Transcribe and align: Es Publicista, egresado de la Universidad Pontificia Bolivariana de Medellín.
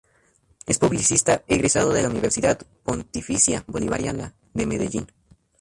Es 0.65 0.79
Publicista, 0.79 1.43
egresado 1.47 1.93
de 1.93 2.01
la 2.01 2.09
Universidad 2.09 2.59
Pontificia 2.83 3.63
Bolivariana 3.67 4.33
de 4.51 4.65
Medellín. 4.65 5.07